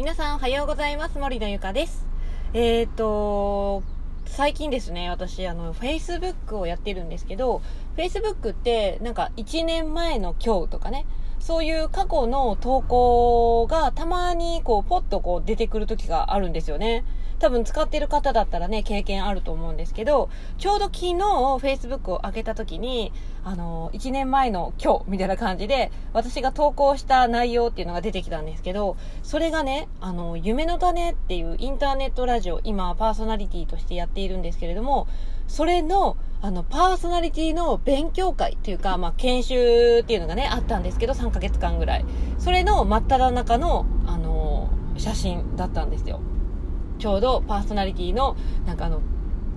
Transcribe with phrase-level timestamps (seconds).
[0.00, 1.18] 皆さんおはようございます。
[1.18, 2.06] 森のゆかです。
[2.54, 3.82] えっ、と、
[4.24, 7.60] 最近ですね、私、あの、Facebook をやってるんですけど、
[7.98, 11.04] Facebook って、なんか、1年前の今日とかね、
[11.40, 17.04] そういう過去の投稿がたまにこう、ポッとこう出てくる時があるんですよね。
[17.40, 23.12] 多分使ってる方だったらね、経験あると思うんですけど、ちょうど昨日 Facebook を開けた時に、
[23.44, 35.08] あの、1年前の今日みたいな感じで、私が投稿した内容っていうのが出てきたんですけど、それがね、あの、夢の種っていうインターネットラジオ、今パーソナリティとしてやっているんですけれども、
[35.48, 42.04] それの、あの、パーソナリティの勉強会というか、まあ、研修っていうのがね、あったんですけど、3ヶ月間ぐらい。
[42.38, 46.20] それの真っ只中の、あの、写真だったんですよ。
[46.98, 48.36] ちょうどパーソナリティの、
[48.66, 49.02] なんかあの、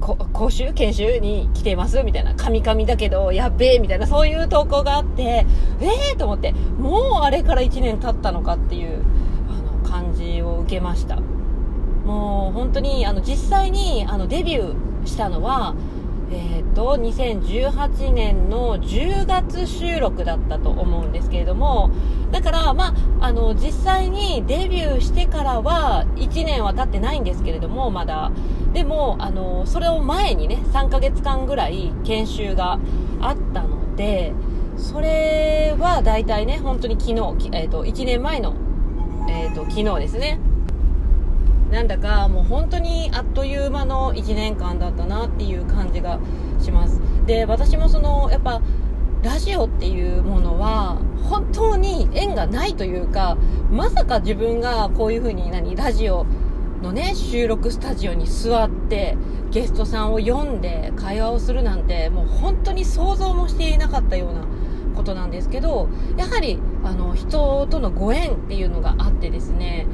[0.00, 5.46] 講習研修に来てますみたいな、カミカミだけど、やっべえみたいな、そういう投稿があって、
[5.80, 9.02] ええー、と思って、もうあれから1年経ったのかっていう、
[9.48, 11.16] あの、感じを受けました。
[11.16, 15.74] もう本当に、あの、実際に、あの、デビューしたのは、
[16.30, 21.90] えっ、ー、と、2018年の10月収録だったと思うんですけれども、
[22.30, 28.30] だから、まあ、あの、実際にデビューしてからは1年は経ってないんですけれども、まだ。
[28.72, 32.78] でも、あの、それを前にね、3ヶ月間ぐらい研修が
[33.20, 34.32] あったので、
[34.76, 38.54] それは大体ね、本当に昨日、えっ、ー、と、1年前の、
[39.28, 40.38] えっ、ー、と、昨日ですね。
[41.70, 46.18] なんだかもう本当にあっという間の1年間だったなっていう感じが
[46.60, 47.00] します。
[47.26, 48.62] で私もそのやっぱ
[49.22, 53.36] ラジオっていうものは本当に縁がないというか
[53.70, 56.24] まさか自分がこういう風に何ラジオ
[56.82, 59.16] のね収録スタジオに座って
[59.50, 64.46] ゲストさんを読んで会話をするなんてもう本当に想像もしていなかったような
[64.94, 69.86] ことなんですけどやはりあの人とのご縁っていうのがあってですね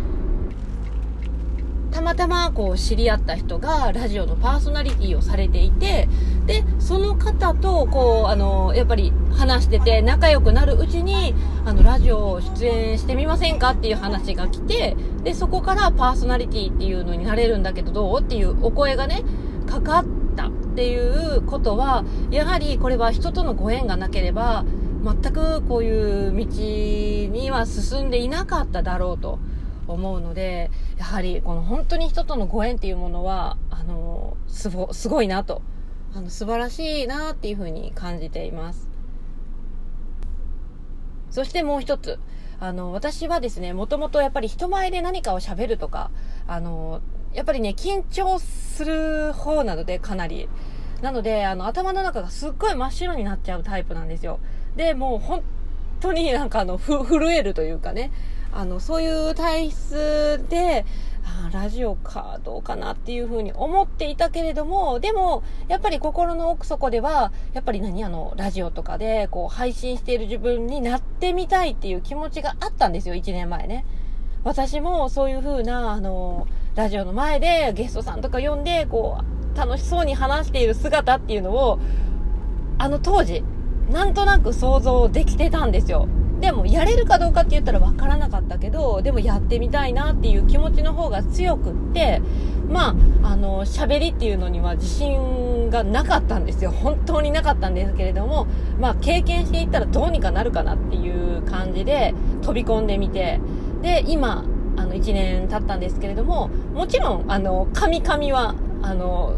[2.04, 6.06] またまこう知り合った人がラジオのパーソナリティをされていて、
[6.44, 11.34] で、その方とこう、あの、やっぱり話してて仲良くなるうちに、
[11.64, 19.22] あの、ラジオ出演してみませんかっていう話が来て、で、そこからパーソナリティっていうのになれるんだけどどうっていうお声がね、
[19.66, 20.04] かかっ
[20.36, 24.66] たっていうことは、やはりこれは人とのご縁がなければ、
[25.02, 26.44] 全くこういう道
[27.32, 29.38] には進んでいなかっただろうと。
[29.86, 35.62] 思うのでやはりこの本当に人とのご縁っていうものはあのすごすごいなと。
[36.16, 38.88] あの素晴らしいなっていうふうに感じています。
[41.30, 42.20] そしてもう一つ。
[42.60, 46.12] あの私はですねもともとやっぱり人前で何かを喋るとか
[46.46, 47.00] あの
[47.34, 50.48] やっぱりね緊張する方なのでかなり。
[51.02, 54.38] なのであの頭の中がすっごい真っ白になっちゃうタイプなんですよ。
[54.76, 55.42] でもう本
[56.00, 58.12] 当になんかあのふ震えるというかね。
[58.54, 60.86] あの、そういう体質で、
[61.24, 73.84] あラジオかどうかなっていうふうに思っていたけれども、でも、やっぱり心の奥底では、やっぱり何あの、ラジオとかで、こう、配信している自分になってみたいっていう気持ちがあったんですよ、1年前ね。
[74.44, 81.78] 私もそういう風な、あの、ラジオの前でゲストさんとか呼んで、こう、楽しそうに話している姿っていうのを、
[82.78, 83.42] あの当時、
[83.90, 86.06] なんとなく想像できてたんですよ。
[86.44, 92.20] でもやれるかどうかって言ったら分からなかったけどでもやってみたいなっていう気持ちの方が強くって
[92.68, 96.70] まああの喋りっていうのには自信がなかったんですよ。
[96.70, 98.46] 本当になかったんですけれども
[98.78, 102.12] まあ経験していったらどうにかなるかなっていう感じで
[102.42, 103.40] 飛び込んでみて。
[103.80, 104.44] で今
[104.76, 109.34] あの1年経ったんですけれどももちろんあの神々はあの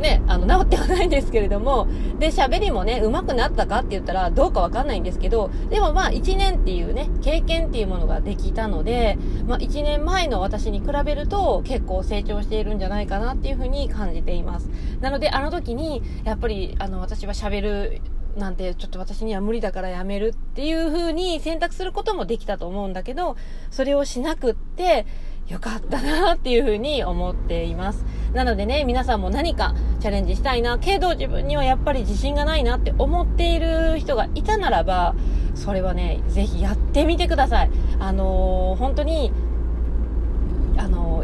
[0.00, 1.86] ね、あの、治ってはないんですけれども、
[2.18, 14.70] で、喋りもね、上手くなったかって言ったら、どうかわかんないんですけど、でもまあ、1年っていうね、経験っていうものができたので、まあ、1年前の私に比べると、結構成長しているんじゃないかなっていうふうに感じています。
[15.00, 18.00] なので、あの時に、やっぱり、あの、私は喋る、
[18.36, 23.36] なんてちょっと私には無理だからやめるっていう風に選択することもできたと思うんだけど、
[23.70, 25.06] それをしなくって、
[25.50, 28.04] よかったなっていうふうに思っています。
[28.32, 35.16] なのでね、皆さんも何かチャレンジしたいな、けど自分にはやっぱり自信がないなって思っている人がいたならば、
[35.56, 37.70] それはね、ぜひやってみてください。
[37.98, 39.32] あのー、本当に、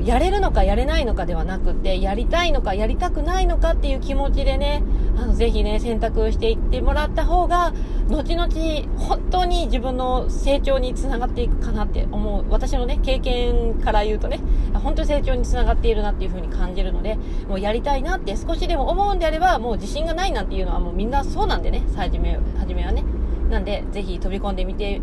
[0.01, 4.83] やれるのかやれないのかではなくて、やりたいのかやりたくないのかっていう気持ちでね、
[5.17, 7.73] あの、ぜひね、選択していってもらった方が、
[8.09, 8.49] 後々、
[8.99, 12.45] 本当に自分の成長につながっていくかなって思う。
[12.51, 14.41] 私のね、経験から言うとね、
[14.75, 17.19] 本当に成長につながっているなっていう風に感じるので、
[17.49, 23.05] もうやりたいなって少しでも思うんであれば、もう自信がないなんていうのはもうみんなそうなんでね、初め、初めはね。
[23.51, 25.01] なんで、ぜひ飛び込んでみて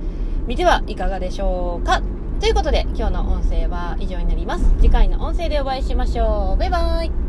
[0.48, 2.02] みてはいかがでしょうか
[2.44, 4.66] ということで今日の音声は以上になります。
[4.82, 6.60] 次回の音声でお会いしましょう。
[6.60, 7.23] バイバイ。